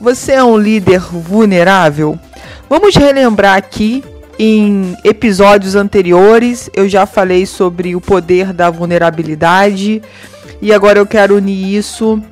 Você 0.00 0.32
é 0.32 0.44
um 0.44 0.56
líder 0.56 1.00
vulnerável? 1.00 2.18
Vamos 2.68 2.94
relembrar 2.94 3.56
aqui 3.56 4.04
em 4.38 4.96
episódios 5.02 5.74
anteriores 5.74 6.70
eu 6.72 6.88
já 6.88 7.04
falei 7.04 7.44
sobre 7.44 7.96
o 7.96 8.00
poder 8.00 8.52
da 8.52 8.70
vulnerabilidade 8.70 10.00
e 10.62 10.72
agora 10.72 11.00
eu 11.00 11.06
quero 11.06 11.36
unir 11.36 11.76
isso 11.76 12.22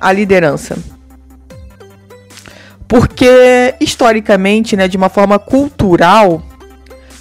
à 0.00 0.10
liderança. 0.10 0.78
Porque 2.88 3.74
historicamente, 3.78 4.74
né, 4.74 4.88
de 4.88 4.96
uma 4.96 5.10
forma 5.10 5.38
cultural, 5.38 6.42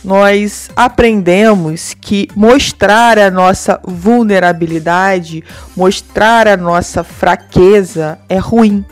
nós 0.04 0.70
aprendemos 0.76 1.94
que 2.00 2.30
mostrar 2.34 3.20
a 3.20 3.30
nossa 3.30 3.80
vulnerabilidade, 3.84 5.44
mostrar 5.76 6.48
a 6.48 6.56
nossa 6.56 7.04
fraqueza 7.04 8.18
é 8.30 8.38
ruim. 8.38 8.86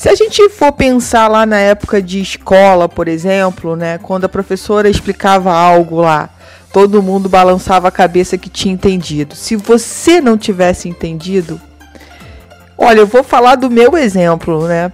Se 0.00 0.08
a 0.08 0.14
gente 0.14 0.48
for 0.48 0.72
pensar 0.72 1.28
lá 1.28 1.44
na 1.44 1.58
época 1.58 2.00
de 2.00 2.22
escola, 2.22 2.88
por 2.88 3.06
exemplo, 3.06 3.76
né, 3.76 3.98
quando 3.98 4.24
a 4.24 4.30
professora 4.30 4.88
explicava 4.88 5.52
algo 5.52 6.00
lá, 6.00 6.30
todo 6.72 7.02
mundo 7.02 7.28
balançava 7.28 7.88
a 7.88 7.90
cabeça 7.90 8.38
que 8.38 8.48
tinha 8.48 8.72
entendido. 8.72 9.36
Se 9.36 9.56
você 9.56 10.18
não 10.18 10.38
tivesse 10.38 10.88
entendido, 10.88 11.60
olha, 12.78 13.00
eu 13.00 13.06
vou 13.06 13.22
falar 13.22 13.56
do 13.56 13.68
meu 13.68 13.94
exemplo, 13.94 14.66
né? 14.66 14.90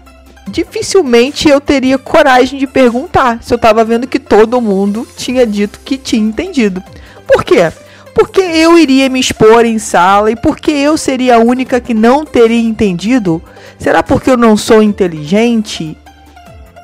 Dificilmente 0.48 1.48
eu 1.48 1.60
teria 1.60 1.98
coragem 1.98 2.58
de 2.58 2.66
perguntar 2.66 3.38
se 3.40 3.54
eu 3.54 3.56
estava 3.56 3.84
vendo 3.84 4.08
que 4.08 4.18
todo 4.18 4.60
mundo 4.60 5.06
tinha 5.16 5.46
dito 5.46 5.78
que 5.84 5.96
tinha 5.98 6.28
entendido. 6.28 6.82
Por 7.28 7.44
quê? 7.44 7.72
Porque 8.12 8.40
eu 8.40 8.76
iria 8.76 9.08
me 9.08 9.20
expor 9.20 9.64
em 9.64 9.78
sala 9.78 10.32
e 10.32 10.36
porque 10.36 10.72
eu 10.72 10.96
seria 10.96 11.36
a 11.36 11.38
única 11.38 11.80
que 11.80 11.94
não 11.94 12.24
teria 12.24 12.60
entendido 12.60 13.40
Será 13.78 14.02
porque 14.02 14.30
eu 14.30 14.36
não 14.36 14.56
sou 14.56 14.82
inteligente? 14.82 15.96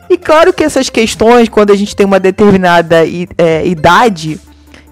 E 0.09 0.19
claro 0.19 0.53
que 0.53 0.63
essas 0.63 0.91
questões, 0.91 1.49
quando 1.49 1.73
a 1.73 1.77
gente 1.77 1.97
tem 1.97 2.05
uma 2.05 2.21
determinada 2.21 2.97
é, 3.39 3.67
idade, 3.67 4.39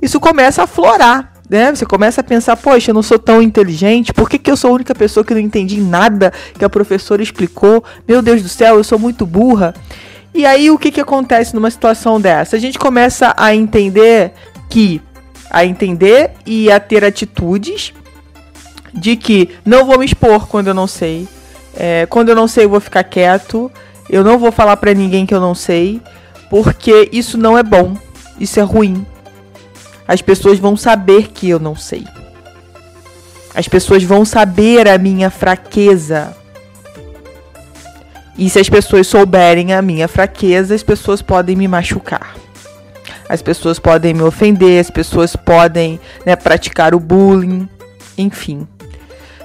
isso 0.00 0.18
começa 0.18 0.62
a 0.62 0.66
florar. 0.66 1.32
Né? 1.48 1.74
Você 1.74 1.84
começa 1.84 2.20
a 2.20 2.24
pensar, 2.24 2.56
poxa, 2.56 2.90
eu 2.90 2.94
não 2.94 3.02
sou 3.02 3.18
tão 3.18 3.42
inteligente, 3.42 4.12
por 4.12 4.30
que, 4.30 4.38
que 4.38 4.50
eu 4.50 4.56
sou 4.56 4.70
a 4.70 4.74
única 4.74 4.94
pessoa 4.94 5.24
que 5.24 5.34
não 5.34 5.40
entendi 5.40 5.80
nada 5.80 6.32
que 6.56 6.64
a 6.64 6.70
professora 6.70 7.22
explicou? 7.22 7.82
Meu 8.06 8.22
Deus 8.22 8.40
do 8.40 8.48
céu, 8.48 8.76
eu 8.76 8.84
sou 8.84 8.98
muito 8.98 9.26
burra. 9.26 9.74
E 10.32 10.46
aí 10.46 10.70
o 10.70 10.78
que, 10.78 10.92
que 10.92 11.00
acontece 11.00 11.54
numa 11.54 11.70
situação 11.70 12.20
dessa? 12.20 12.54
A 12.54 12.58
gente 12.58 12.78
começa 12.78 13.34
a 13.36 13.52
entender 13.54 14.32
que 14.68 15.02
a 15.50 15.64
entender 15.64 16.30
e 16.46 16.70
a 16.70 16.78
ter 16.78 17.04
atitudes 17.04 17.92
de 18.94 19.16
que 19.16 19.50
não 19.64 19.84
vou 19.84 19.98
me 19.98 20.06
expor 20.06 20.46
quando 20.46 20.68
eu 20.68 20.74
não 20.74 20.86
sei, 20.86 21.26
é, 21.76 22.06
quando 22.06 22.30
eu 22.30 22.34
não 22.34 22.48
sei, 22.48 22.64
eu 22.64 22.70
vou 22.70 22.80
ficar 22.80 23.04
quieto. 23.04 23.70
Eu 24.08 24.24
não 24.24 24.38
vou 24.38 24.50
falar 24.50 24.76
para 24.76 24.92
ninguém 24.92 25.24
que 25.24 25.34
eu 25.34 25.40
não 25.40 25.54
sei, 25.54 26.00
porque 26.48 27.08
isso 27.12 27.38
não 27.38 27.56
é 27.56 27.62
bom. 27.62 27.96
Isso 28.38 28.58
é 28.58 28.62
ruim. 28.62 29.06
As 30.06 30.20
pessoas 30.20 30.58
vão 30.58 30.76
saber 30.76 31.28
que 31.28 31.48
eu 31.48 31.60
não 31.60 31.76
sei. 31.76 32.04
As 33.54 33.68
pessoas 33.68 34.02
vão 34.02 34.24
saber 34.24 34.88
a 34.88 34.98
minha 34.98 35.30
fraqueza. 35.30 36.36
E 38.36 38.48
se 38.48 38.58
as 38.58 38.68
pessoas 38.68 39.06
souberem 39.06 39.72
a 39.72 39.82
minha 39.82 40.08
fraqueza, 40.08 40.74
as 40.74 40.82
pessoas 40.82 41.22
podem 41.22 41.54
me 41.54 41.68
machucar. 41.68 42.34
As 43.28 43.42
pessoas 43.42 43.78
podem 43.78 44.12
me 44.12 44.22
ofender, 44.22 44.80
as 44.80 44.90
pessoas 44.90 45.36
podem 45.36 46.00
né, 46.26 46.34
praticar 46.34 46.94
o 46.94 46.98
bullying, 46.98 47.68
enfim. 48.18 48.66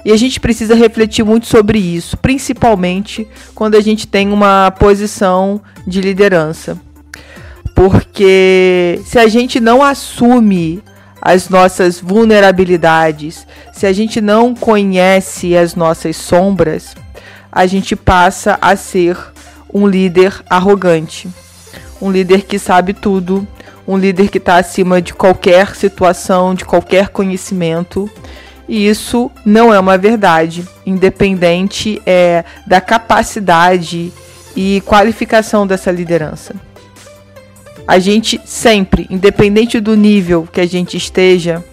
E 0.06 0.12
a 0.12 0.16
gente 0.16 0.38
precisa 0.38 0.76
refletir 0.76 1.24
muito 1.24 1.48
sobre 1.48 1.80
isso, 1.80 2.16
principalmente 2.16 3.26
quando 3.56 3.74
a 3.74 3.80
gente 3.80 4.06
tem 4.06 4.32
uma 4.32 4.70
posição 4.70 5.60
de 5.84 6.00
liderança. 6.00 6.80
Porque 7.74 9.00
se 9.04 9.18
a 9.18 9.26
gente 9.26 9.58
não 9.58 9.82
assume 9.82 10.80
as 11.20 11.48
nossas 11.48 11.98
vulnerabilidades, 11.98 13.44
se 13.72 13.84
a 13.84 13.92
gente 13.92 14.20
não 14.20 14.54
conhece 14.54 15.56
as 15.56 15.74
nossas 15.74 16.16
sombras, 16.16 16.94
a 17.50 17.66
gente 17.66 17.96
passa 17.96 18.56
a 18.62 18.76
ser 18.76 19.18
um 19.74 19.88
líder 19.88 20.32
arrogante, 20.48 21.28
um 22.00 22.12
líder 22.12 22.42
que 22.42 22.60
sabe 22.60 22.92
tudo, 22.94 23.44
um 23.84 23.98
líder 23.98 24.28
que 24.28 24.38
está 24.38 24.58
acima 24.58 25.02
de 25.02 25.12
qualquer 25.12 25.74
situação, 25.74 26.54
de 26.54 26.64
qualquer 26.64 27.08
conhecimento 27.08 28.08
e 28.68 28.88
isso 28.88 29.30
não 29.44 29.72
é 29.72 29.78
uma 29.78 29.96
verdade, 29.96 30.66
independente 30.84 32.00
é, 32.04 32.44
da 32.66 32.80
capacidade 32.80 34.12
e 34.56 34.82
qualificação 34.84 35.66
dessa 35.66 35.90
liderança. 35.90 36.54
A 37.86 37.98
gente 37.98 38.40
sempre, 38.44 39.06
independente 39.08 39.78
do 39.78 39.96
nível 39.96 40.48
que 40.50 40.60
a 40.60 40.66
gente 40.66 40.96
esteja, 40.96 41.64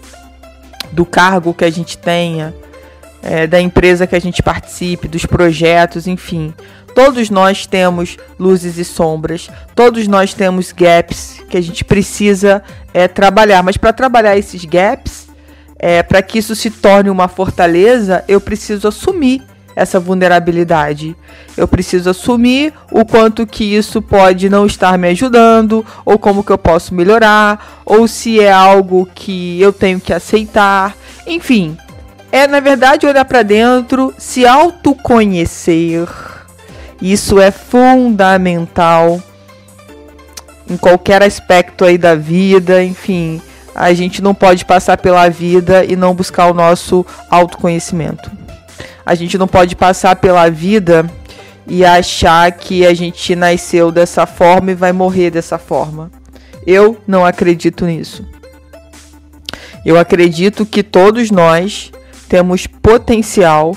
do 0.91 1.05
cargo 1.05 1.53
que 1.53 1.65
a 1.65 1.71
gente 1.71 1.97
tenha, 1.97 2.53
é, 3.23 3.47
da 3.47 3.59
empresa 3.59 4.05
que 4.05 4.15
a 4.15 4.19
gente 4.19 4.43
participe, 4.43 5.07
dos 5.07 5.25
projetos, 5.25 6.05
enfim, 6.05 6.53
todos 6.93 7.29
nós 7.29 7.65
temos 7.65 8.17
luzes 8.37 8.77
e 8.77 8.85
sombras, 8.85 9.49
todos 9.73 10.07
nós 10.07 10.33
temos 10.33 10.71
gaps 10.71 11.41
que 11.49 11.57
a 11.57 11.61
gente 11.61 11.83
precisa 11.83 12.61
é, 12.93 13.07
trabalhar. 13.07 13.63
Mas 13.63 13.77
para 13.77 13.93
trabalhar 13.93 14.37
esses 14.37 14.63
gaps, 14.65 15.22
é, 15.85 16.01
para 16.01 16.21
que 16.21 16.39
isso 16.39 16.55
se 16.55 16.69
torne 16.69 17.09
uma 17.09 17.27
fortaleza, 17.27 18.23
eu 18.25 18.39
preciso 18.39 18.87
assumir 18.87 19.41
essa 19.75 19.99
vulnerabilidade. 19.99 21.13
Eu 21.57 21.67
preciso 21.67 22.09
assumir 22.09 22.73
o 22.89 23.03
quanto 23.03 23.45
que 23.45 23.65
isso 23.65 24.01
pode 24.01 24.49
não 24.49 24.65
estar 24.65 24.97
me 24.97 25.09
ajudando, 25.09 25.85
ou 26.05 26.17
como 26.17 26.41
que 26.41 26.53
eu 26.53 26.57
posso 26.57 26.95
melhorar, 26.95 27.81
ou 27.85 28.07
se 28.07 28.39
é 28.39 28.49
algo 28.49 29.09
que 29.13 29.59
eu 29.59 29.73
tenho 29.73 29.99
que 29.99 30.13
aceitar. 30.13 30.95
Enfim, 31.27 31.77
é 32.31 32.47
na 32.47 32.61
verdade 32.61 33.05
olhar 33.05 33.25
para 33.25 33.43
dentro, 33.43 34.13
se 34.17 34.47
autoconhecer. 34.47 36.07
Isso 37.01 37.41
é 37.41 37.51
fundamental 37.51 39.21
em 40.69 40.77
qualquer 40.77 41.21
aspecto 41.21 41.83
aí 41.83 41.97
da 41.97 42.15
vida, 42.15 42.81
enfim 42.81 43.41
a 43.75 43.93
gente 43.93 44.21
não 44.21 44.33
pode 44.33 44.65
passar 44.65 44.97
pela 44.97 45.29
vida 45.29 45.83
e 45.83 45.95
não 45.95 46.13
buscar 46.13 46.47
o 46.47 46.53
nosso 46.53 47.05
autoconhecimento. 47.29 48.31
A 49.05 49.15
gente 49.15 49.37
não 49.37 49.47
pode 49.47 49.75
passar 49.75 50.15
pela 50.15 50.49
vida 50.49 51.09
e 51.67 51.83
achar 51.83 52.51
que 52.51 52.85
a 52.85 52.93
gente 52.93 53.35
nasceu 53.35 53.91
dessa 53.91 54.25
forma 54.25 54.71
e 54.71 54.75
vai 54.75 54.91
morrer 54.91 55.29
dessa 55.29 55.57
forma. 55.57 56.11
Eu 56.65 56.97
não 57.07 57.25
acredito 57.25 57.85
nisso. 57.85 58.25
Eu 59.85 59.99
acredito 59.99 60.65
que 60.65 60.81
todos 60.81 61.29
nós 61.29 61.91
temos 62.29 62.65
potencial 62.67 63.75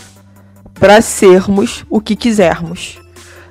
para 0.74 1.00
sermos 1.00 1.84
o 1.90 2.00
que 2.00 2.14
quisermos. 2.14 2.98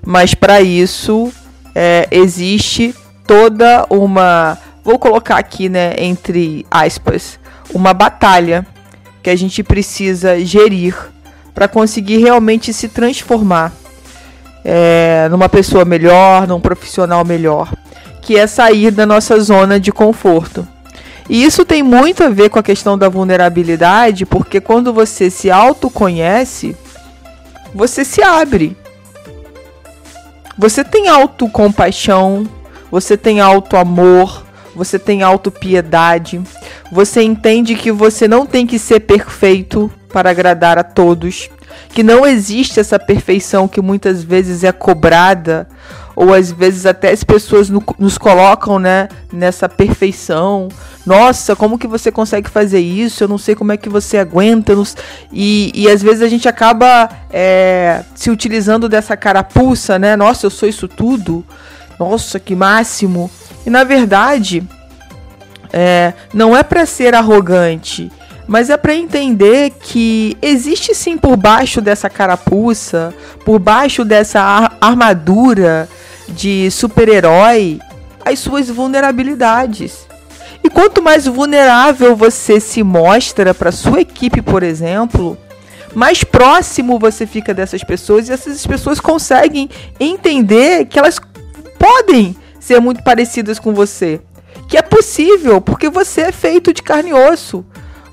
Mas 0.05 0.33
para 0.33 0.61
isso 0.61 1.33
é, 1.73 2.07
existe 2.11 2.95
toda 3.27 3.85
uma 3.89 4.57
vou 4.85 4.99
colocar 4.99 5.37
aqui, 5.37 5.67
né, 5.67 5.95
entre 5.97 6.63
aspas, 6.69 7.39
uma 7.73 7.91
batalha 7.91 8.65
que 9.23 9.31
a 9.31 9.35
gente 9.35 9.63
precisa 9.63 10.39
gerir 10.45 10.95
para 11.55 11.67
conseguir 11.67 12.17
realmente 12.17 12.71
se 12.71 12.87
transformar 12.87 13.73
é, 14.63 15.27
numa 15.31 15.49
pessoa 15.49 15.83
melhor, 15.83 16.47
num 16.47 16.59
profissional 16.59 17.25
melhor, 17.25 17.73
que 18.21 18.37
é 18.37 18.45
sair 18.45 18.91
da 18.91 19.07
nossa 19.07 19.39
zona 19.39 19.79
de 19.79 19.91
conforto. 19.91 20.67
E 21.27 21.43
isso 21.43 21.65
tem 21.65 21.81
muito 21.81 22.23
a 22.23 22.29
ver 22.29 22.49
com 22.49 22.59
a 22.59 22.63
questão 22.63 22.95
da 22.95 23.09
vulnerabilidade, 23.09 24.27
porque 24.27 24.61
quando 24.61 24.93
você 24.93 25.31
se 25.31 25.49
autoconhece, 25.49 26.75
você 27.73 28.05
se 28.05 28.21
abre. 28.21 28.77
Você 30.55 30.83
tem 30.83 31.07
autocompaixão, 31.07 32.47
você 32.91 33.17
tem 33.17 33.39
auto-amor, 33.39 34.44
você 34.75 34.99
tem 34.99 35.23
autopiedade, 35.23 36.41
você 36.91 37.21
entende 37.21 37.75
que 37.75 37.91
você 37.91 38.27
não 38.27 38.45
tem 38.45 38.67
que 38.67 38.77
ser 38.77 39.01
perfeito 39.01 39.91
para 40.11 40.29
agradar 40.29 40.77
a 40.77 40.83
todos, 40.83 41.49
que 41.89 42.03
não 42.03 42.25
existe 42.25 42.79
essa 42.79 42.99
perfeição 42.99 43.67
que 43.67 43.81
muitas 43.81 44.23
vezes 44.23 44.63
é 44.63 44.71
cobrada 44.71 45.67
ou 46.15 46.33
às 46.33 46.51
vezes 46.51 46.85
até 46.85 47.11
as 47.11 47.23
pessoas 47.23 47.69
no, 47.69 47.83
nos 47.99 48.17
colocam, 48.17 48.79
né, 48.79 49.09
nessa 49.31 49.67
perfeição. 49.67 50.69
Nossa, 51.05 51.55
como 51.55 51.77
que 51.77 51.87
você 51.87 52.11
consegue 52.11 52.49
fazer 52.49 52.79
isso? 52.79 53.23
Eu 53.23 53.27
não 53.27 53.37
sei 53.37 53.53
como 53.53 53.71
é 53.73 53.77
que 53.77 53.89
você 53.89 54.17
aguenta. 54.17 54.73
E, 55.31 55.71
e 55.75 55.89
às 55.89 56.01
vezes 56.01 56.21
a 56.21 56.27
gente 56.27 56.47
acaba 56.47 57.09
é, 57.29 58.03
se 58.15 58.31
utilizando 58.31 58.87
dessa 58.87 59.17
carapuça, 59.17 59.99
né? 59.99 60.15
Nossa, 60.15 60.45
eu 60.45 60.49
sou 60.49 60.67
isso 60.69 60.87
tudo. 60.87 61.45
Nossa, 61.99 62.39
que 62.39 62.55
máximo. 62.55 63.29
E 63.65 63.69
na 63.69 63.83
verdade, 63.83 64.63
é, 65.73 66.13
não 66.33 66.55
é 66.55 66.63
para 66.63 66.85
ser 66.85 67.15
arrogante, 67.15 68.11
mas 68.47 68.69
é 68.69 68.77
para 68.77 68.93
entender 68.93 69.71
que 69.81 70.37
existe 70.41 70.93
sim 70.93 71.17
por 71.17 71.35
baixo 71.35 71.81
dessa 71.81 72.09
carapuça, 72.09 73.13
por 73.43 73.59
baixo 73.59 74.05
dessa 74.05 74.39
ar 74.39 74.77
armadura 74.79 75.89
de 76.29 76.69
super-herói, 76.69 77.79
as 78.23 78.39
suas 78.39 78.69
vulnerabilidades. 78.69 80.07
E 80.63 80.69
quanto 80.69 81.01
mais 81.01 81.27
vulnerável 81.27 82.15
você 82.15 82.59
se 82.59 82.81
mostra 82.83 83.53
para 83.53 83.71
sua 83.71 84.01
equipe, 84.01 84.41
por 84.41 84.63
exemplo, 84.63 85.37
mais 85.93 86.23
próximo 86.23 86.99
você 86.99 87.27
fica 87.27 87.53
dessas 87.53 87.83
pessoas 87.83 88.27
e 88.27 88.31
essas 88.31 88.65
pessoas 88.65 88.99
conseguem 88.99 89.69
entender 89.99 90.85
que 90.85 90.97
elas 90.97 91.19
podem 91.77 92.35
ser 92.65 92.79
muito 92.79 93.03
parecidas 93.03 93.59
com 93.59 93.73
você 93.73 94.21
que 94.67 94.77
é 94.77 94.81
possível, 94.81 95.61
porque 95.61 95.89
você 95.89 96.21
é 96.21 96.31
feito 96.31 96.73
de 96.73 96.81
carne 96.81 97.09
e 97.09 97.13
osso. 97.13 97.65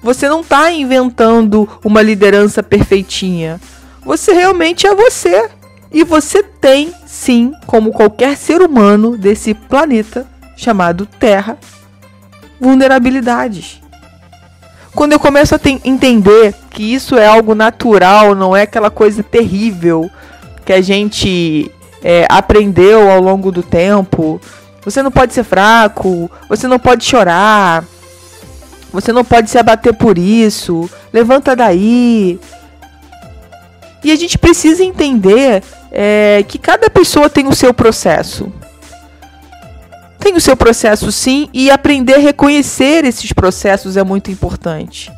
Você 0.02 0.28
não 0.28 0.40
está 0.40 0.70
inventando 0.70 1.68
uma 1.84 2.02
liderança 2.02 2.62
perfeitinha. 2.62 3.60
Você 4.04 4.32
realmente 4.32 4.86
é 4.86 4.94
você. 4.94 5.48
E 5.92 6.04
você 6.04 6.42
tem, 6.42 6.92
sim, 7.06 7.52
como 7.66 7.92
qualquer 7.92 8.36
ser 8.36 8.62
humano 8.62 9.16
desse 9.16 9.54
planeta 9.54 10.26
chamado 10.56 11.06
Terra, 11.06 11.58
vulnerabilidades. 12.60 13.80
Quando 14.94 15.12
eu 15.12 15.20
começo 15.20 15.54
a 15.54 15.60
entender 15.84 16.54
que 16.70 16.82
isso 16.82 17.16
é 17.16 17.26
algo 17.26 17.54
natural, 17.54 18.34
não 18.34 18.56
é 18.56 18.62
aquela 18.62 18.90
coisa 18.90 19.22
terrível 19.22 20.10
que 20.64 20.72
a 20.72 20.80
gente 20.80 21.70
é, 22.02 22.26
aprendeu 22.28 23.10
ao 23.10 23.20
longo 23.20 23.50
do 23.52 23.62
tempo, 23.62 24.40
você 24.84 25.02
não 25.02 25.10
pode 25.10 25.32
ser 25.32 25.44
fraco, 25.44 26.30
você 26.48 26.66
não 26.66 26.78
pode 26.78 27.04
chorar, 27.04 27.84
você 28.92 29.12
não 29.12 29.24
pode 29.24 29.48
se 29.48 29.58
abater 29.58 29.94
por 29.94 30.18
isso. 30.18 30.90
Levanta 31.12 31.56
daí. 31.56 32.38
E 34.04 34.10
a 34.10 34.16
gente 34.16 34.36
precisa 34.36 34.84
entender 34.84 35.62
é, 35.90 36.44
que 36.46 36.58
cada 36.58 36.90
pessoa 36.90 37.30
tem 37.30 37.46
o 37.46 37.54
seu 37.54 37.72
processo. 37.72 38.52
Tem 40.18 40.34
o 40.34 40.40
seu 40.40 40.56
processo 40.56 41.10
sim, 41.10 41.48
e 41.52 41.70
aprender 41.70 42.14
a 42.14 42.18
reconhecer 42.18 43.04
esses 43.04 43.32
processos 43.32 43.96
é 43.96 44.04
muito 44.04 44.30
importante. 44.30 45.10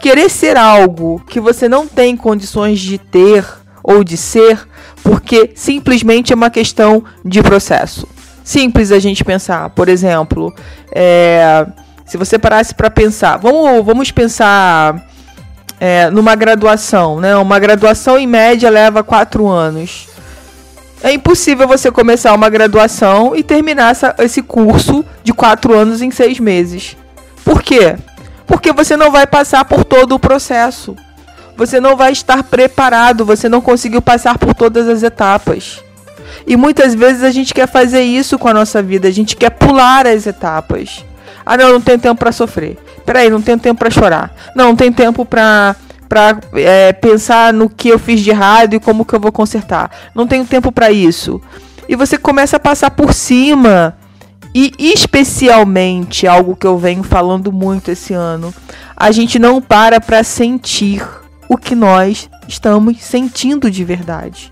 Querer 0.00 0.28
ser 0.28 0.56
algo 0.56 1.22
que 1.26 1.40
você 1.40 1.68
não 1.68 1.86
tem 1.86 2.16
condições 2.16 2.80
de 2.80 2.98
ter 2.98 3.46
ou 3.82 4.04
de 4.04 4.16
ser, 4.16 4.66
porque 5.02 5.52
simplesmente 5.54 6.32
é 6.32 6.36
uma 6.36 6.50
questão 6.50 7.04
de 7.24 7.42
processo 7.42 8.06
simples 8.44 8.92
a 8.92 8.98
gente 8.98 9.24
pensar. 9.24 9.70
Por 9.70 9.88
exemplo, 9.88 10.54
é, 10.92 11.66
se 12.04 12.16
você 12.16 12.38
parasse 12.38 12.74
para 12.74 12.90
pensar, 12.90 13.36
vamos, 13.36 13.84
vamos 13.84 14.10
pensar 14.10 15.06
é, 15.80 16.10
numa 16.10 16.34
graduação, 16.34 17.20
né? 17.20 17.36
Uma 17.36 17.58
graduação 17.58 18.18
em 18.18 18.26
média 18.26 18.70
leva 18.70 19.02
quatro 19.02 19.48
anos. 19.48 20.08
É 21.02 21.12
impossível 21.12 21.66
você 21.66 21.90
começar 21.90 22.32
uma 22.32 22.48
graduação 22.48 23.34
e 23.34 23.42
terminar 23.42 23.90
essa, 23.90 24.14
esse 24.18 24.40
curso 24.40 25.04
de 25.24 25.32
quatro 25.32 25.76
anos 25.76 26.00
em 26.00 26.12
seis 26.12 26.38
meses. 26.38 26.96
Por 27.44 27.60
quê? 27.60 27.96
Porque 28.46 28.72
você 28.72 28.96
não 28.96 29.10
vai 29.10 29.26
passar 29.26 29.64
por 29.64 29.84
todo 29.84 30.14
o 30.14 30.18
processo. 30.18 30.94
Você 31.56 31.80
não 31.80 31.96
vai 31.96 32.12
estar 32.12 32.42
preparado, 32.42 33.24
você 33.24 33.48
não 33.48 33.60
conseguiu 33.60 34.00
passar 34.00 34.38
por 34.38 34.54
todas 34.54 34.88
as 34.88 35.02
etapas. 35.02 35.82
E 36.46 36.56
muitas 36.56 36.94
vezes 36.94 37.22
a 37.22 37.30
gente 37.30 37.54
quer 37.54 37.68
fazer 37.68 38.02
isso 38.02 38.38
com 38.38 38.48
a 38.48 38.54
nossa 38.54 38.82
vida, 38.82 39.08
a 39.08 39.12
gente 39.12 39.36
quer 39.36 39.50
pular 39.50 40.06
as 40.06 40.26
etapas. 40.26 41.04
Ah, 41.44 41.56
não, 41.56 41.72
não 41.72 41.80
tenho 41.80 41.98
tempo 41.98 42.18
para 42.18 42.32
sofrer. 42.32 42.78
Peraí, 43.04 43.28
não 43.28 43.42
tenho 43.42 43.58
tempo 43.58 43.78
para 43.78 43.90
chorar. 43.90 44.34
Não, 44.54 44.66
não 44.66 44.76
tenho 44.76 44.92
tempo 44.92 45.24
para 45.24 45.76
para 46.08 46.38
é, 46.56 46.92
pensar 46.92 47.54
no 47.54 47.70
que 47.70 47.88
eu 47.88 47.98
fiz 47.98 48.20
de 48.20 48.28
errado 48.28 48.74
e 48.74 48.80
como 48.80 49.02
que 49.02 49.14
eu 49.14 49.18
vou 49.18 49.32
consertar. 49.32 49.90
Não 50.14 50.26
tenho 50.26 50.44
tempo 50.44 50.70
para 50.70 50.92
isso. 50.92 51.40
E 51.88 51.96
você 51.96 52.18
começa 52.18 52.58
a 52.58 52.60
passar 52.60 52.90
por 52.90 53.14
cima. 53.14 53.96
E 54.54 54.74
especialmente 54.78 56.26
algo 56.26 56.54
que 56.54 56.66
eu 56.66 56.76
venho 56.76 57.02
falando 57.02 57.50
muito 57.50 57.90
esse 57.90 58.12
ano, 58.12 58.52
a 58.94 59.10
gente 59.10 59.38
não 59.38 59.62
para 59.62 59.98
para 59.98 60.22
sentir 60.22 61.02
o 61.52 61.58
que 61.58 61.74
nós 61.74 62.30
estamos 62.48 63.02
sentindo 63.02 63.70
de 63.70 63.84
verdade. 63.84 64.50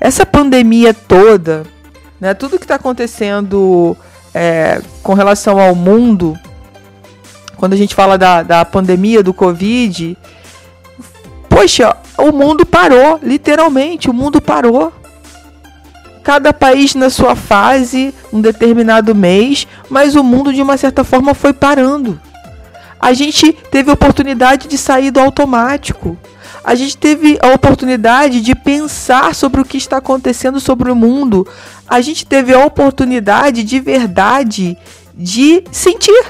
Essa 0.00 0.26
pandemia 0.26 0.92
toda, 0.92 1.64
né, 2.20 2.34
tudo 2.34 2.58
que 2.58 2.64
está 2.64 2.74
acontecendo 2.74 3.96
é, 4.34 4.82
com 5.04 5.14
relação 5.14 5.60
ao 5.60 5.72
mundo, 5.72 6.36
quando 7.56 7.74
a 7.74 7.76
gente 7.76 7.94
fala 7.94 8.18
da, 8.18 8.42
da 8.42 8.64
pandemia 8.64 9.22
do 9.22 9.32
Covid, 9.32 10.18
poxa, 11.48 11.96
o 12.18 12.32
mundo 12.32 12.66
parou, 12.66 13.20
literalmente, 13.22 14.10
o 14.10 14.12
mundo 14.12 14.40
parou. 14.40 14.92
Cada 16.24 16.52
país 16.52 16.96
na 16.96 17.08
sua 17.08 17.36
fase, 17.36 18.12
um 18.32 18.40
determinado 18.40 19.14
mês, 19.14 19.68
mas 19.88 20.16
o 20.16 20.24
mundo 20.24 20.52
de 20.52 20.60
uma 20.60 20.76
certa 20.76 21.04
forma 21.04 21.34
foi 21.34 21.52
parando. 21.52 22.20
A 23.04 23.12
gente 23.12 23.52
teve 23.70 23.90
oportunidade 23.90 24.66
de 24.66 24.78
sair 24.78 25.10
do 25.10 25.20
automático 25.20 26.18
a 26.64 26.74
gente 26.74 26.96
teve 26.96 27.38
a 27.42 27.48
oportunidade 27.48 28.40
de 28.40 28.54
pensar 28.54 29.34
sobre 29.34 29.60
o 29.60 29.64
que 29.66 29.76
está 29.76 29.98
acontecendo 29.98 30.58
sobre 30.58 30.90
o 30.90 30.96
mundo. 30.96 31.46
A 31.86 32.00
gente 32.00 32.24
teve 32.24 32.54
a 32.54 32.64
oportunidade 32.64 33.62
de 33.62 33.78
verdade 33.78 34.74
de 35.14 35.62
sentir, 35.70 36.24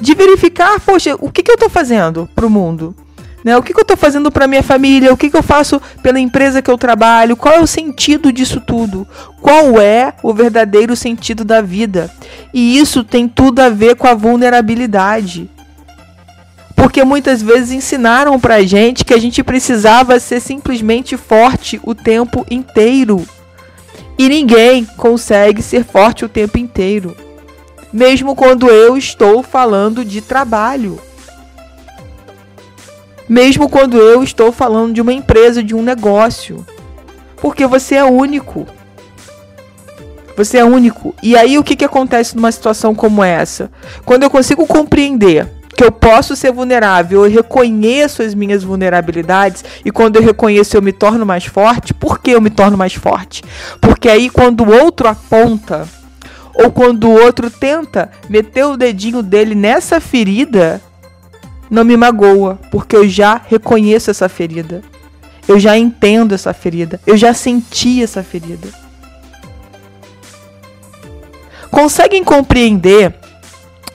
de 0.00 0.14
verificar, 0.14 0.80
poxa, 0.80 1.14
o 1.20 1.30
que, 1.30 1.42
que 1.42 1.50
eu 1.50 1.54
estou 1.54 1.68
fazendo 1.68 2.26
para 2.34 2.46
o 2.46 2.50
mundo? 2.50 2.96
Né? 3.44 3.54
O 3.58 3.62
que, 3.62 3.74
que 3.74 3.78
eu 3.78 3.82
estou 3.82 3.96
fazendo 3.96 4.32
para 4.32 4.48
minha 4.48 4.62
família? 4.62 5.12
O 5.12 5.16
que, 5.18 5.28
que 5.28 5.36
eu 5.36 5.42
faço 5.42 5.80
pela 6.02 6.18
empresa 6.18 6.62
que 6.62 6.70
eu 6.70 6.78
trabalho? 6.78 7.36
Qual 7.36 7.54
é 7.54 7.60
o 7.60 7.66
sentido 7.66 8.32
disso 8.32 8.58
tudo? 8.58 9.06
Qual 9.42 9.78
é 9.78 10.14
o 10.22 10.32
verdadeiro 10.32 10.96
sentido 10.96 11.44
da 11.44 11.60
vida? 11.60 12.10
E 12.54 12.78
isso 12.78 13.04
tem 13.04 13.28
tudo 13.28 13.60
a 13.60 13.68
ver 13.68 13.96
com 13.96 14.06
a 14.08 14.14
vulnerabilidade. 14.14 15.50
Porque 16.76 17.02
muitas 17.02 17.40
vezes 17.40 17.72
ensinaram 17.72 18.38
pra 18.38 18.62
gente 18.62 19.02
que 19.04 19.14
a 19.14 19.18
gente 19.18 19.42
precisava 19.42 20.20
ser 20.20 20.40
simplesmente 20.40 21.16
forte 21.16 21.80
o 21.82 21.94
tempo 21.94 22.46
inteiro. 22.50 23.26
E 24.18 24.28
ninguém 24.28 24.84
consegue 24.84 25.62
ser 25.62 25.84
forte 25.84 26.24
o 26.24 26.28
tempo 26.28 26.58
inteiro. 26.58 27.16
Mesmo 27.90 28.36
quando 28.36 28.68
eu 28.68 28.96
estou 28.96 29.42
falando 29.42 30.04
de 30.04 30.20
trabalho. 30.20 31.00
Mesmo 33.26 33.68
quando 33.68 33.96
eu 33.96 34.22
estou 34.22 34.52
falando 34.52 34.92
de 34.92 35.00
uma 35.00 35.12
empresa, 35.12 35.62
de 35.62 35.74
um 35.74 35.82
negócio. 35.82 36.64
Porque 37.36 37.66
você 37.66 37.94
é 37.94 38.04
único. 38.04 38.66
Você 40.36 40.58
é 40.58 40.64
único. 40.64 41.14
E 41.22 41.34
aí 41.36 41.58
o 41.58 41.64
que, 41.64 41.74
que 41.74 41.84
acontece 41.84 42.36
numa 42.36 42.52
situação 42.52 42.94
como 42.94 43.24
essa? 43.24 43.70
Quando 44.04 44.24
eu 44.24 44.30
consigo 44.30 44.66
compreender 44.66 45.55
que 45.76 45.84
eu 45.84 45.92
posso 45.92 46.34
ser 46.34 46.50
vulnerável, 46.52 47.24
eu 47.24 47.30
reconheço 47.30 48.22
as 48.22 48.34
minhas 48.34 48.64
vulnerabilidades 48.64 49.62
e 49.84 49.90
quando 49.90 50.16
eu 50.16 50.22
reconheço 50.22 50.76
eu 50.76 50.82
me 50.82 50.92
torno 50.92 51.26
mais 51.26 51.44
forte. 51.44 51.92
Por 51.92 52.18
que 52.18 52.30
eu 52.30 52.40
me 52.40 52.48
torno 52.48 52.78
mais 52.78 52.94
forte? 52.94 53.44
Porque 53.80 54.08
aí 54.08 54.30
quando 54.30 54.62
o 54.62 54.72
outro 54.72 55.06
aponta 55.06 55.86
ou 56.54 56.72
quando 56.72 57.08
o 57.08 57.12
outro 57.12 57.50
tenta 57.50 58.10
meter 58.30 58.64
o 58.64 58.76
dedinho 58.76 59.22
dele 59.22 59.54
nessa 59.54 60.00
ferida, 60.00 60.80
não 61.70 61.84
me 61.84 61.96
magoa, 61.96 62.58
porque 62.70 62.96
eu 62.96 63.06
já 63.06 63.38
reconheço 63.46 64.10
essa 64.10 64.28
ferida. 64.28 64.82
Eu 65.46 65.60
já 65.60 65.76
entendo 65.76 66.34
essa 66.34 66.52
ferida, 66.52 66.98
eu 67.06 67.16
já 67.16 67.32
senti 67.34 68.02
essa 68.02 68.22
ferida. 68.22 68.68
Conseguem 71.70 72.24
compreender 72.24 73.14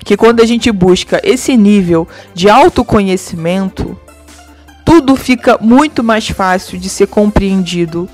que 0.04 0.18
quando 0.18 0.42
a 0.42 0.46
gente 0.46 0.72
busca 0.72 1.22
esse 1.24 1.56
nível 1.56 2.08
de 2.34 2.50
autoconhecimento, 2.50 3.98
tudo 4.86 5.16
fica 5.16 5.58
muito 5.62 6.04
mais 6.04 6.28
fácil 6.30 6.78
de 6.78 6.90
ser 6.90 7.08
compreendido 7.08 8.10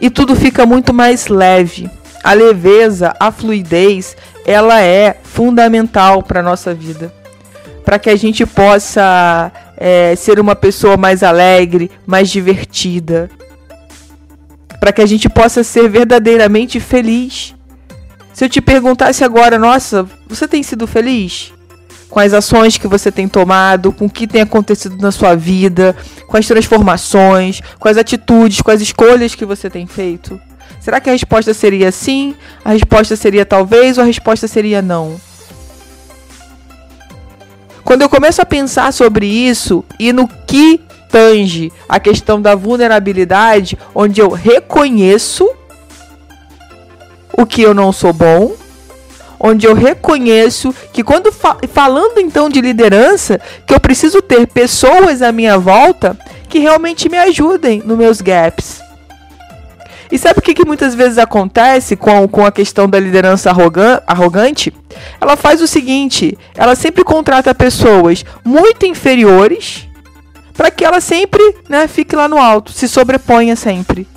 e 0.00 0.10
tudo 0.10 0.34
fica 0.34 0.66
muito 0.66 0.92
mais 0.92 1.28
leve. 1.28 1.90
A 2.22 2.32
leveza, 2.32 3.14
a 3.18 3.30
fluidez, 3.30 4.16
ela 4.46 4.80
é 4.80 5.16
fundamental 5.22 6.22
para 6.22 6.40
a 6.40 6.42
nossa 6.42 6.74
vida. 6.74 7.12
Para 7.84 7.98
que 7.98 8.10
a 8.10 8.16
gente 8.16 8.44
possa 8.44 9.50
é, 9.76 10.14
ser 10.16 10.38
uma 10.38 10.54
pessoa 10.54 10.96
mais 10.96 11.22
alegre, 11.22 11.90
mais 12.06 12.28
divertida, 12.28 13.30
para 14.78 14.92
que 14.92 15.00
a 15.00 15.06
gente 15.06 15.28
possa 15.28 15.64
ser 15.64 15.88
verdadeiramente 15.88 16.80
feliz. 16.80 17.54
Se 18.32 18.44
eu 18.44 18.48
te 18.48 18.60
perguntasse 18.60 19.24
agora, 19.24 19.58
nossa, 19.58 20.06
você 20.28 20.46
tem 20.46 20.62
sido 20.62 20.86
feliz? 20.86 21.52
Com 22.08 22.20
as 22.20 22.32
ações 22.32 22.78
que 22.78 22.86
você 22.86 23.10
tem 23.10 23.28
tomado, 23.28 23.92
com 23.92 24.06
o 24.06 24.10
que 24.10 24.26
tem 24.26 24.42
acontecido 24.42 24.96
na 24.98 25.10
sua 25.10 25.34
vida, 25.34 25.96
com 26.26 26.36
as 26.36 26.46
transformações, 26.46 27.60
com 27.78 27.88
as 27.88 27.96
atitudes, 27.96 28.60
com 28.60 28.70
as 28.70 28.80
escolhas 28.80 29.34
que 29.34 29.44
você 29.44 29.68
tem 29.68 29.86
feito? 29.86 30.40
Será 30.80 31.00
que 31.00 31.10
a 31.10 31.12
resposta 31.12 31.52
seria 31.52 31.90
sim? 31.92 32.34
A 32.64 32.70
resposta 32.70 33.16
seria 33.16 33.44
talvez 33.44 33.98
ou 33.98 34.04
a 34.04 34.06
resposta 34.06 34.46
seria 34.46 34.80
não? 34.80 35.20
Quando 37.84 38.02
eu 38.02 38.08
começo 38.08 38.42
a 38.42 38.46
pensar 38.46 38.92
sobre 38.92 39.26
isso 39.26 39.84
e 39.98 40.12
no 40.12 40.28
que 40.28 40.80
tange 41.10 41.72
a 41.88 41.98
questão 41.98 42.40
da 42.40 42.54
vulnerabilidade, 42.54 43.78
onde 43.94 44.20
eu 44.20 44.30
reconheço 44.30 45.50
o 47.32 47.46
que 47.46 47.62
eu 47.62 47.72
não 47.72 47.92
sou 47.92 48.12
bom, 48.12 48.54
onde 49.40 49.66
eu 49.66 49.74
reconheço 49.74 50.74
que 50.92 51.04
quando 51.04 51.32
fa 51.32 51.56
falando 51.72 52.18
então 52.18 52.48
de 52.48 52.60
liderança, 52.60 53.40
que 53.66 53.74
eu 53.74 53.80
preciso 53.80 54.20
ter 54.20 54.46
pessoas 54.46 55.22
à 55.22 55.32
minha 55.32 55.58
volta 55.58 56.18
que 56.48 56.58
realmente 56.58 57.08
me 57.08 57.18
ajudem 57.18 57.82
nos 57.84 57.96
meus 57.96 58.20
gaps. 58.20 58.80
E 60.10 60.18
sabe 60.18 60.38
o 60.38 60.42
que, 60.42 60.54
que 60.54 60.64
muitas 60.64 60.94
vezes 60.94 61.18
acontece 61.18 61.94
com, 61.94 62.26
com 62.26 62.44
a 62.44 62.50
questão 62.50 62.88
da 62.88 62.98
liderança 62.98 63.50
arrogan 63.50 64.00
arrogante? 64.06 64.72
Ela 65.20 65.36
faz 65.36 65.60
o 65.60 65.66
seguinte: 65.66 66.36
ela 66.56 66.74
sempre 66.74 67.04
contrata 67.04 67.54
pessoas 67.54 68.24
muito 68.42 68.86
inferiores 68.86 69.86
para 70.54 70.70
que 70.70 70.84
ela 70.84 71.00
sempre 71.00 71.54
né, 71.68 71.86
fique 71.86 72.16
lá 72.16 72.26
no 72.26 72.38
alto, 72.38 72.72
se 72.72 72.88
sobreponha 72.88 73.54
sempre. 73.54 74.08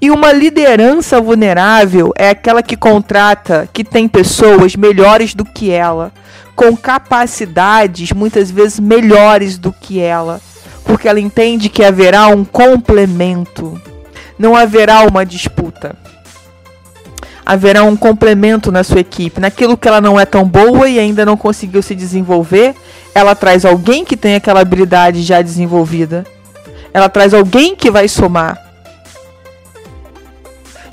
E 0.00 0.12
uma 0.12 0.32
liderança 0.32 1.20
vulnerável 1.20 2.12
é 2.16 2.30
aquela 2.30 2.62
que 2.62 2.76
contrata, 2.76 3.68
que 3.72 3.82
tem 3.82 4.06
pessoas 4.06 4.76
melhores 4.76 5.34
do 5.34 5.44
que 5.44 5.72
ela, 5.72 6.12
com 6.54 6.76
capacidades 6.76 8.12
muitas 8.12 8.48
vezes 8.48 8.78
melhores 8.78 9.58
do 9.58 9.72
que 9.72 9.98
ela, 10.00 10.40
porque 10.84 11.08
ela 11.08 11.18
entende 11.18 11.68
que 11.68 11.82
haverá 11.82 12.28
um 12.28 12.44
complemento, 12.44 13.80
não 14.38 14.54
haverá 14.54 15.02
uma 15.02 15.26
disputa. 15.26 15.96
Haverá 17.44 17.82
um 17.82 17.96
complemento 17.96 18.70
na 18.70 18.84
sua 18.84 19.00
equipe, 19.00 19.40
naquilo 19.40 19.76
que 19.76 19.88
ela 19.88 20.00
não 20.00 20.20
é 20.20 20.24
tão 20.24 20.44
boa 20.44 20.88
e 20.88 20.98
ainda 20.98 21.24
não 21.24 21.36
conseguiu 21.36 21.82
se 21.82 21.94
desenvolver, 21.94 22.74
ela 23.14 23.34
traz 23.34 23.64
alguém 23.64 24.04
que 24.04 24.16
tem 24.16 24.36
aquela 24.36 24.60
habilidade 24.60 25.22
já 25.22 25.42
desenvolvida. 25.42 26.24
Ela 26.92 27.08
traz 27.08 27.34
alguém 27.34 27.74
que 27.74 27.90
vai 27.90 28.06
somar. 28.06 28.67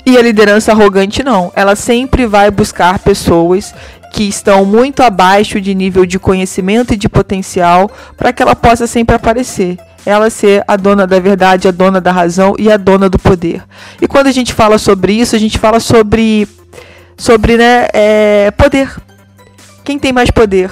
E 0.06 0.16
a 0.16 0.22
liderança 0.22 0.70
arrogante 0.70 1.24
não. 1.24 1.52
Ela 1.56 1.74
sempre 1.74 2.26
vai 2.26 2.48
buscar 2.48 3.00
pessoas 3.00 3.74
que 4.12 4.22
estão 4.22 4.64
muito 4.64 5.02
abaixo 5.02 5.60
de 5.60 5.74
nível 5.74 6.06
de 6.06 6.16
conhecimento 6.16 6.94
e 6.94 6.96
de 6.96 7.08
potencial 7.08 7.90
para 8.16 8.32
que 8.32 8.40
ela 8.40 8.54
possa 8.54 8.86
sempre 8.86 9.16
aparecer. 9.16 9.76
Ela 10.06 10.30
ser 10.30 10.62
a 10.68 10.76
dona 10.76 11.08
da 11.08 11.18
verdade, 11.18 11.66
a 11.66 11.72
dona 11.72 12.00
da 12.00 12.12
razão 12.12 12.54
e 12.56 12.70
a 12.70 12.76
dona 12.76 13.10
do 13.10 13.18
poder. 13.18 13.64
E 14.00 14.06
quando 14.06 14.28
a 14.28 14.32
gente 14.32 14.54
fala 14.54 14.78
sobre 14.78 15.12
isso, 15.12 15.34
a 15.34 15.40
gente 15.40 15.58
fala 15.58 15.80
sobre, 15.80 16.46
sobre 17.16 17.56
né, 17.56 17.88
é, 17.92 18.52
poder. 18.52 18.88
Quem 19.82 19.98
tem 19.98 20.12
mais 20.12 20.30
poder? 20.30 20.70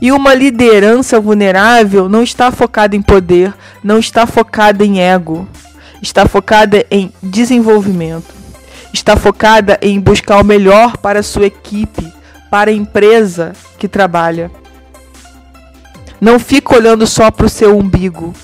E 0.00 0.10
uma 0.10 0.34
liderança 0.34 1.20
vulnerável 1.20 2.08
não 2.08 2.24
está 2.24 2.50
focada 2.50 2.96
em 2.96 3.02
poder, 3.02 3.54
não 3.84 4.00
está 4.00 4.26
focada 4.26 4.84
em 4.84 5.00
ego 5.00 5.46
está 6.02 6.26
focada 6.26 6.84
em 6.90 7.12
desenvolvimento, 7.22 8.34
está 8.92 9.16
focada 9.16 9.78
em 9.80 10.00
buscar 10.00 10.40
o 10.40 10.44
melhor 10.44 10.96
para 10.96 11.20
a 11.20 11.22
sua 11.22 11.46
equipe, 11.46 12.12
para 12.50 12.70
a 12.70 12.74
empresa 12.74 13.52
que 13.78 13.86
trabalha. 13.86 14.50
Não 16.20 16.38
fica 16.38 16.76
olhando 16.76 17.06
só 17.06 17.30
para 17.30 17.46
o 17.46 17.48
seu 17.48 17.78
umbigo, 17.78 18.34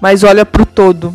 mas 0.00 0.24
olha 0.24 0.44
para 0.44 0.62
o 0.62 0.66
todo. 0.66 1.14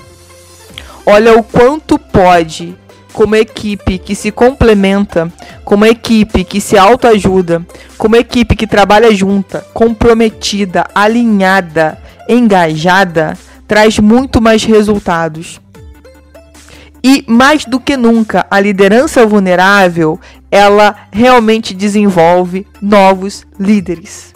Olha 1.05 1.37
o 1.37 1.43
quanto 1.43 1.97
pode, 1.97 2.75
como 3.13 3.35
equipe 3.35 3.97
que 3.97 4.13
se 4.13 4.31
complementa, 4.31 5.31
como 5.63 5.85
equipe 5.85 6.43
que 6.43 6.61
se 6.61 6.77
autoajuda, 6.77 7.65
como 7.97 8.15
equipe 8.15 8.55
que 8.55 8.67
trabalha 8.67 9.13
junta, 9.13 9.65
comprometida, 9.73 10.85
alinhada, 10.93 11.97
engajada, 12.27 13.37
traz 13.67 13.99
muito 13.99 14.41
mais 14.41 14.63
resultados. 14.63 15.59
E 17.03 17.23
mais 17.27 17.65
do 17.65 17.79
que 17.79 17.95
nunca, 17.95 18.45
a 18.49 18.59
liderança 18.59 19.25
vulnerável, 19.25 20.19
ela 20.51 20.95
realmente 21.11 21.73
desenvolve 21.73 22.65
novos 22.81 23.45
líderes. 23.59 24.33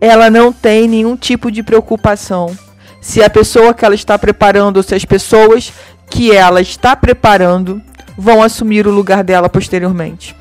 Ela 0.00 0.30
não 0.30 0.52
tem 0.52 0.88
nenhum 0.88 1.16
tipo 1.16 1.50
de 1.50 1.62
preocupação 1.62 2.56
se 3.00 3.22
a 3.22 3.30
pessoa 3.30 3.72
que 3.72 3.84
ela 3.84 3.94
está 3.94 4.18
preparando 4.18 4.76
ou 4.78 4.82
se 4.82 4.94
as 4.94 5.04
pessoas 5.04 5.72
que 6.08 6.32
ela 6.32 6.60
está 6.60 6.94
preparando 6.96 7.80
vão 8.16 8.42
assumir 8.42 8.86
o 8.86 8.90
lugar 8.90 9.24
dela 9.24 9.48
posteriormente. 9.48 10.36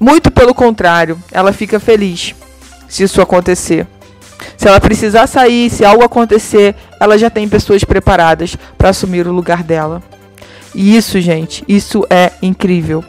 Muito 0.00 0.30
pelo 0.30 0.54
contrário, 0.54 1.18
ela 1.30 1.52
fica 1.52 1.78
feliz 1.78 2.34
se 2.88 3.02
isso 3.02 3.20
acontecer. 3.20 3.86
Se 4.56 4.68
ela 4.68 4.80
precisar 4.80 5.26
sair, 5.26 5.70
se 5.70 5.84
algo 5.84 6.04
acontecer, 6.04 6.74
ela 7.00 7.16
já 7.16 7.30
tem 7.30 7.48
pessoas 7.48 7.84
preparadas 7.84 8.56
para 8.76 8.90
assumir 8.90 9.26
o 9.26 9.32
lugar 9.32 9.62
dela. 9.62 10.02
E 10.74 10.96
isso, 10.96 11.20
gente, 11.20 11.64
isso 11.68 12.04
é 12.10 12.32
incrível. 12.42 13.04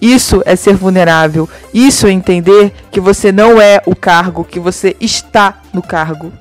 Isso 0.00 0.42
é 0.44 0.54
ser 0.54 0.74
vulnerável. 0.74 1.48
Isso 1.72 2.06
é 2.06 2.10
entender 2.10 2.72
que 2.90 3.00
você 3.00 3.32
não 3.32 3.60
é 3.60 3.82
o 3.86 3.96
cargo, 3.96 4.44
que 4.44 4.60
você 4.60 4.94
está 5.00 5.60
no 5.72 5.82
cargo. 5.82 6.32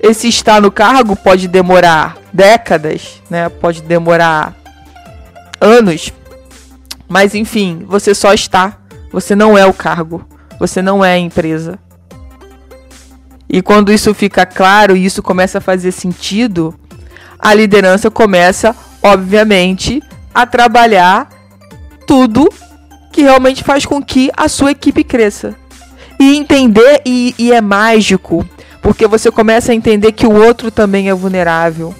Esse 0.00 0.28
estar 0.28 0.60
no 0.62 0.70
cargo 0.70 1.16
pode 1.16 1.48
demorar 1.48 2.16
décadas, 2.32 3.20
né? 3.28 3.48
Pode 3.48 3.82
demorar 3.82 4.54
anos. 5.60 6.12
Mas 7.08 7.34
enfim, 7.34 7.84
você 7.86 8.14
só 8.14 8.32
está. 8.32 8.78
Você 9.12 9.34
não 9.34 9.58
é 9.58 9.66
o 9.66 9.72
cargo. 9.72 10.24
Você 10.60 10.80
não 10.80 11.04
é 11.04 11.14
a 11.14 11.18
empresa. 11.18 11.78
E 13.48 13.60
quando 13.62 13.92
isso 13.92 14.14
fica 14.14 14.46
claro 14.46 14.96
e 14.96 15.04
isso 15.04 15.22
começa 15.22 15.58
a 15.58 15.60
fazer 15.60 15.90
sentido, 15.90 16.78
a 17.38 17.54
liderança 17.54 18.10
começa 18.10 18.76
obviamente, 19.02 20.02
a 20.34 20.46
trabalhar 20.46 21.28
tudo 22.06 22.48
que 23.12 23.22
realmente 23.22 23.64
faz 23.64 23.84
com 23.84 24.02
que 24.02 24.30
a 24.36 24.48
sua 24.48 24.70
equipe 24.70 25.02
cresça. 25.02 25.54
E 26.20 26.36
entender, 26.36 27.02
e, 27.06 27.34
e 27.38 27.52
é 27.52 27.60
mágico, 27.60 28.48
porque 28.82 29.06
você 29.06 29.30
começa 29.30 29.72
a 29.72 29.74
entender 29.74 30.12
que 30.12 30.26
o 30.26 30.32
outro 30.32 30.70
também 30.70 31.08
é 31.08 31.14
vulnerável. 31.14 31.94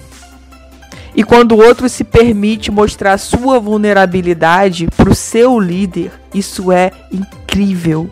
E 1.15 1.23
quando 1.23 1.53
o 1.53 1.61
outro 1.61 1.89
se 1.89 2.03
permite 2.03 2.71
mostrar 2.71 3.17
sua 3.17 3.59
vulnerabilidade 3.59 4.87
para 4.95 5.09
o 5.09 5.15
seu 5.15 5.59
líder, 5.59 6.11
isso 6.33 6.71
é 6.71 6.91
incrível. 7.11 8.09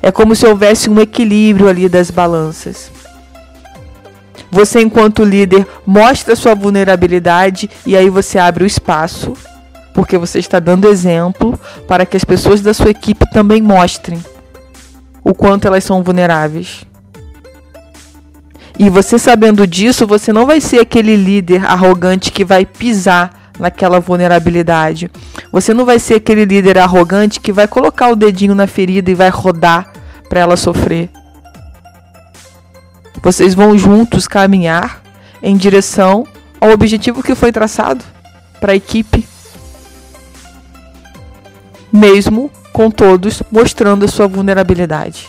É 0.00 0.10
como 0.10 0.34
se 0.34 0.46
houvesse 0.46 0.90
um 0.90 1.00
equilíbrio 1.00 1.68
ali 1.68 1.88
das 1.88 2.10
balanças. 2.10 2.90
Você, 4.52 4.82
enquanto 4.82 5.24
líder, 5.24 5.66
mostra 5.86 6.36
sua 6.36 6.54
vulnerabilidade 6.54 7.70
e 7.86 7.96
aí 7.96 8.10
você 8.10 8.38
abre 8.38 8.64
o 8.64 8.66
espaço, 8.66 9.32
porque 9.94 10.18
você 10.18 10.38
está 10.38 10.60
dando 10.60 10.88
exemplo 10.88 11.58
para 11.88 12.04
que 12.04 12.18
as 12.18 12.22
pessoas 12.22 12.60
da 12.60 12.74
sua 12.74 12.90
equipe 12.90 13.24
também 13.30 13.62
mostrem 13.62 14.22
o 15.24 15.32
quanto 15.32 15.66
elas 15.66 15.82
são 15.84 16.02
vulneráveis. 16.02 16.84
E 18.78 18.90
você 18.90 19.18
sabendo 19.18 19.66
disso, 19.66 20.06
você 20.06 20.34
não 20.34 20.44
vai 20.44 20.60
ser 20.60 20.80
aquele 20.80 21.16
líder 21.16 21.64
arrogante 21.64 22.30
que 22.30 22.44
vai 22.44 22.66
pisar 22.66 23.52
naquela 23.58 24.00
vulnerabilidade. 24.00 25.10
Você 25.50 25.72
não 25.72 25.86
vai 25.86 25.98
ser 25.98 26.16
aquele 26.16 26.44
líder 26.44 26.76
arrogante 26.76 27.40
que 27.40 27.52
vai 27.52 27.66
colocar 27.66 28.10
o 28.10 28.16
dedinho 28.16 28.54
na 28.54 28.66
ferida 28.66 29.10
e 29.10 29.14
vai 29.14 29.30
rodar 29.30 29.90
para 30.28 30.40
ela 30.40 30.58
sofrer. 30.58 31.08
Vocês 33.22 33.54
vão 33.54 33.78
juntos 33.78 34.26
caminhar 34.26 35.00
em 35.42 35.56
direção 35.56 36.26
ao 36.60 36.70
objetivo 36.70 37.22
que 37.22 37.34
foi 37.34 37.52
traçado 37.52 38.04
para 38.60 38.72
a 38.72 38.76
equipe, 38.76 39.26
mesmo 41.92 42.50
com 42.72 42.90
todos 42.90 43.42
mostrando 43.50 44.04
a 44.04 44.08
sua 44.08 44.26
vulnerabilidade. 44.26 45.28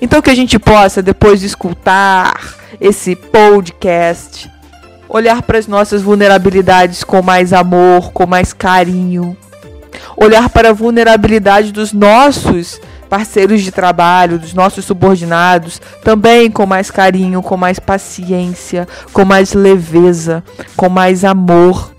Então 0.00 0.20
que 0.20 0.30
a 0.30 0.34
gente 0.34 0.58
possa 0.58 1.02
depois 1.02 1.40
de 1.40 1.46
escutar 1.46 2.54
esse 2.80 3.14
podcast, 3.14 4.50
olhar 5.08 5.42
para 5.42 5.58
as 5.58 5.66
nossas 5.66 6.02
vulnerabilidades 6.02 7.04
com 7.04 7.22
mais 7.22 7.52
amor, 7.52 8.12
com 8.12 8.26
mais 8.26 8.52
carinho, 8.52 9.36
olhar 10.16 10.48
para 10.48 10.70
a 10.70 10.72
vulnerabilidade 10.72 11.72
dos 11.72 11.92
nossos 11.92 12.80
parceiros 13.10 13.60
de 13.60 13.72
trabalho, 13.72 14.38
dos 14.38 14.54
nossos 14.54 14.84
subordinados, 14.84 15.82
também 16.04 16.48
com 16.48 16.64
mais 16.64 16.92
carinho, 16.92 17.42
com 17.42 17.56
mais 17.56 17.80
paciência, 17.80 18.86
com 19.12 19.24
mais 19.24 19.52
leveza, 19.52 20.44
com 20.76 20.88
mais 20.88 21.24
amor. 21.24 21.92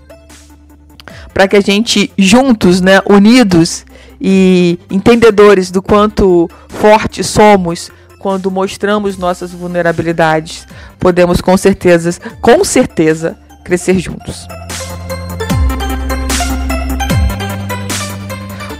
Para 1.34 1.46
que 1.46 1.56
a 1.56 1.60
gente, 1.60 2.10
juntos, 2.18 2.80
né, 2.80 3.00
unidos 3.08 3.84
e 4.18 4.78
entendedores 4.90 5.70
do 5.70 5.82
quanto 5.82 6.50
fortes 6.68 7.26
somos 7.26 7.90
quando 8.18 8.50
mostramos 8.50 9.18
nossas 9.18 9.50
vulnerabilidades, 9.50 10.66
podemos 10.98 11.40
com 11.40 11.56
certeza, 11.56 12.12
com 12.40 12.64
certeza, 12.64 13.36
crescer 13.64 13.98
juntos. 13.98 14.46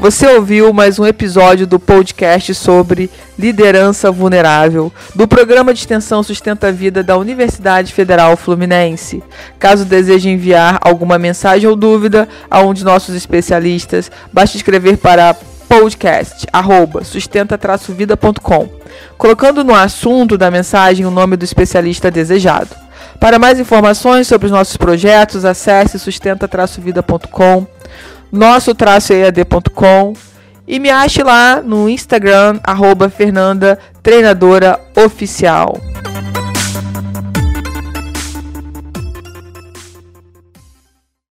Você 0.03 0.27
ouviu 0.27 0.73
mais 0.73 0.99
um 0.99 1.07
episódio 1.07 1.65
do 1.65 1.79
podcast 1.79 2.53
sobre 2.57 3.09
liderança 3.39 4.11
vulnerável 4.11 4.93
do 5.15 5.29
programa 5.29 5.73
de 5.73 5.79
extensão 5.79 6.25
Sustenta 6.25 6.67
a 6.67 6.73
Vida 6.73 7.05
da 7.05 7.17
Universidade 7.17 7.93
Federal 7.93 8.37
Fluminense. 8.37 9.23
Caso 9.61 9.85
deseje 9.85 10.29
enviar 10.29 10.81
alguma 10.81 11.21
mensagem 11.21 11.71
ou 11.71 11.77
dúvida 11.77 12.29
a 12.51 12.59
um 12.63 12.75
de 12.75 12.83
nossos 12.83 13.15
especialistas, 13.15 14.11
basta 14.33 14.57
escrever 14.57 14.97
para 14.97 15.37
podcast 15.69 16.49
sustenta-vida.com, 17.05 18.69
colocando 19.17 19.63
no 19.63 19.73
assunto 19.73 20.37
da 20.37 20.51
mensagem 20.51 21.07
o 21.07 21.13
nome 21.13 21.37
do 21.37 21.45
especialista 21.45 22.11
desejado. 22.11 22.75
Para 23.21 23.39
mais 23.39 23.61
informações 23.61 24.27
sobre 24.27 24.47
os 24.47 24.53
nossos 24.53 24.77
projetos, 24.77 25.45
acesse 25.45 25.97
sustenta-vida.com 25.97 27.69
nosso-ead.com 28.33 30.15
e 30.67 30.79
me 30.79 30.89
ache 30.89 31.23
lá 31.23 31.61
no 31.63 31.89
Instagram, 31.89 32.59
arroba 32.65 33.11
Fernanda 33.11 33.79
Treinadora 34.03 34.81
Oficial. 34.97 35.79